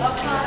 [0.00, 0.37] 要看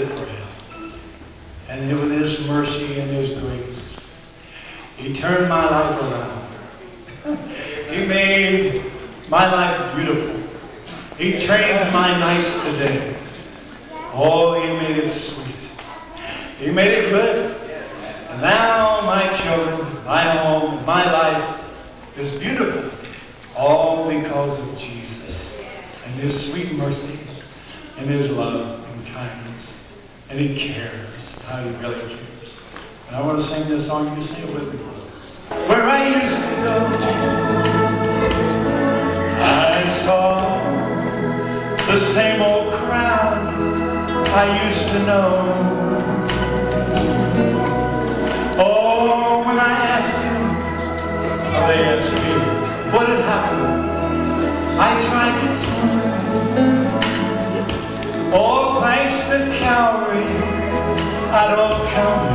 [0.00, 0.92] for him.
[1.68, 4.00] And with his mercy and his grace,
[4.96, 7.38] he turned my life around.
[7.90, 8.84] he made
[9.28, 10.42] my life beautiful.
[11.18, 13.16] He changed my nights today.
[14.14, 15.54] Oh, he made it sweet.
[16.58, 17.56] He made it good.
[18.30, 21.60] And now my children, my home, my life
[22.16, 22.90] is beautiful.
[23.56, 25.54] All because of Jesus
[26.04, 27.18] and his sweet mercy
[27.98, 29.71] and his love and kindness.
[30.32, 32.54] And he cares how you really cares.
[33.06, 34.16] And I want to sing this song.
[34.16, 34.78] You sing it with me.
[35.68, 36.76] Where I used to go,
[39.42, 40.56] I saw
[41.86, 43.36] the same old crowd
[44.30, 45.28] I used to know.
[48.56, 50.38] Oh, when I asked you,
[51.68, 54.80] they asked me, what had happened?
[54.80, 56.01] I tried to tell
[58.34, 60.24] all thanks to Calvary,
[61.30, 62.32] I don't count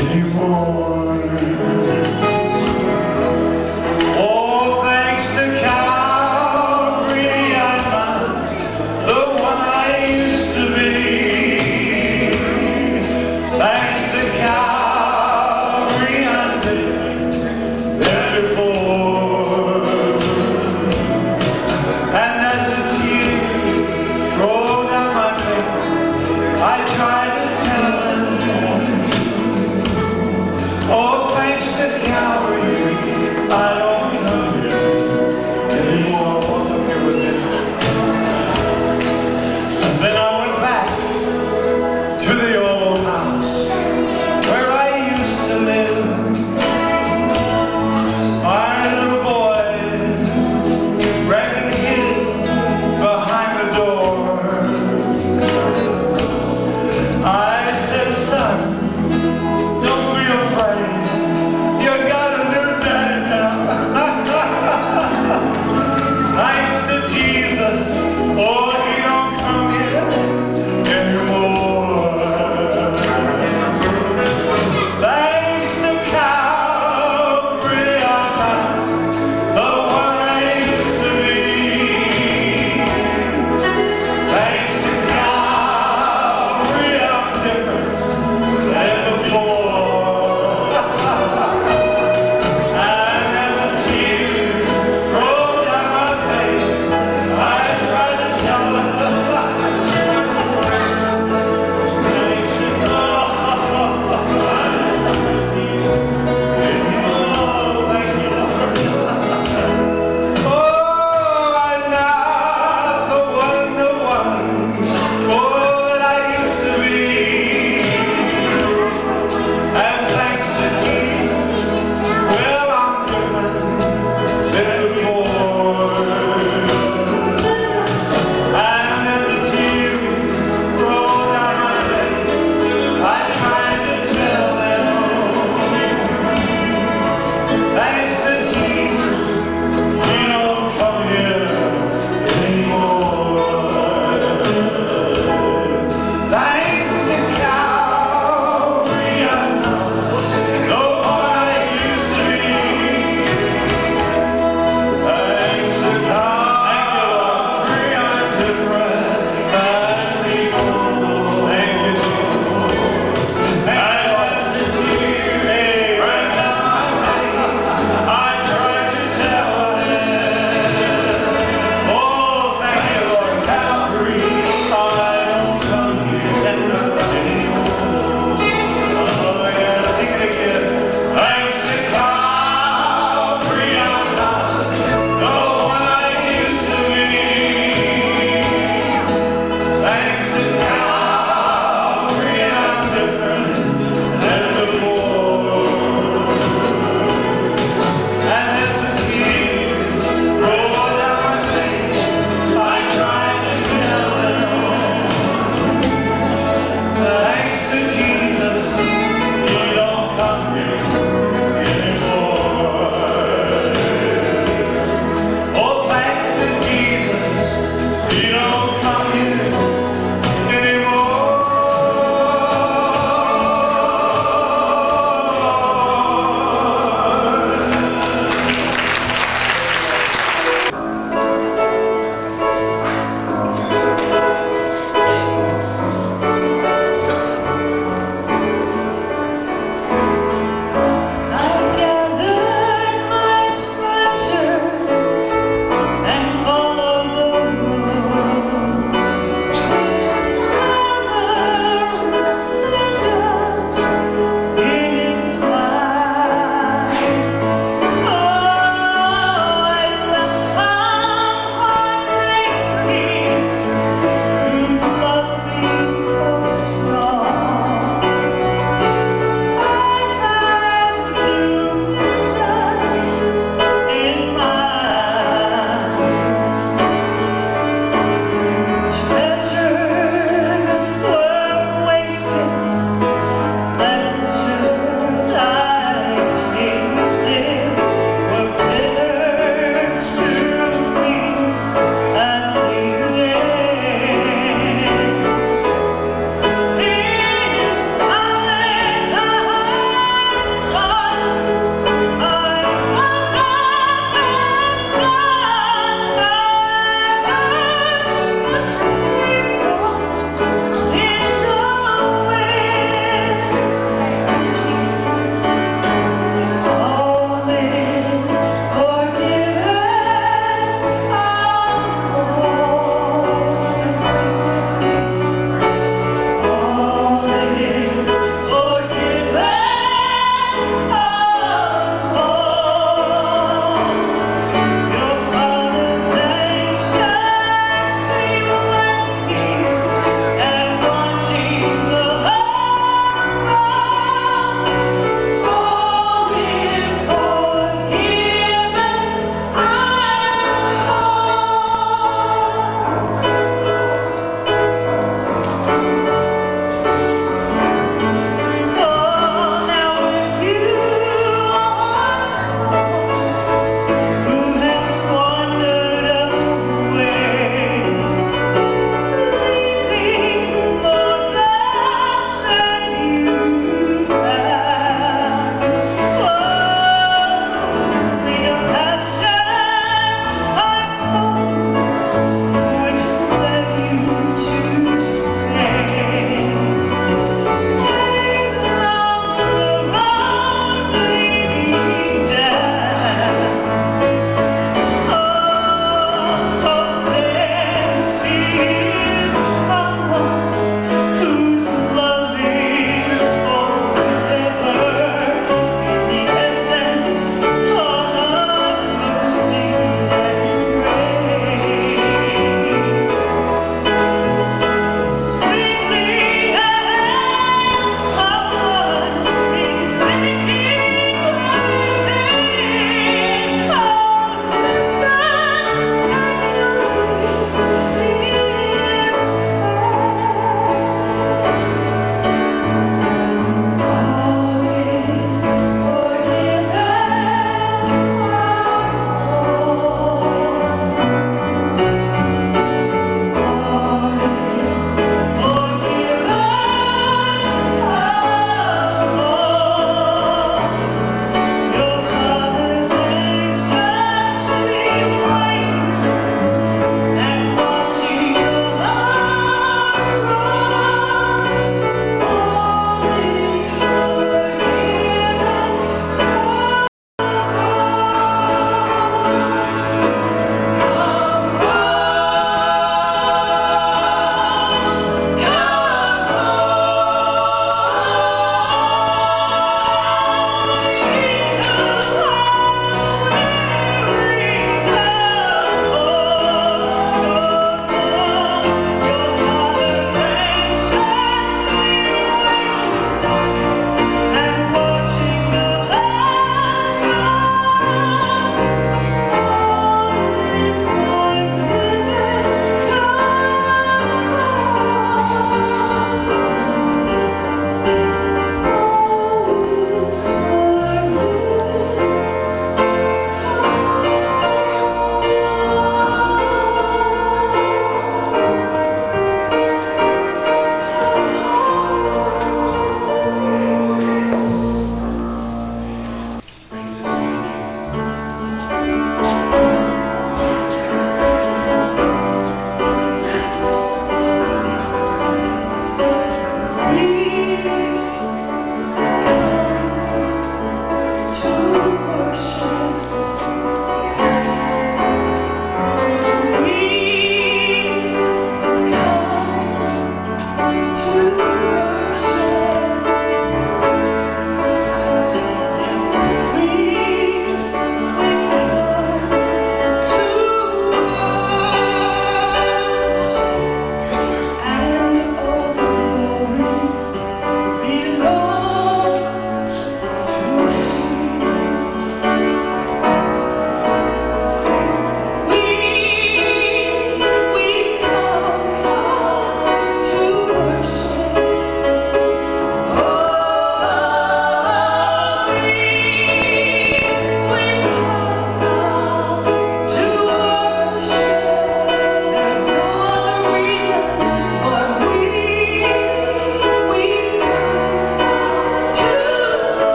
[0.00, 1.51] anymore.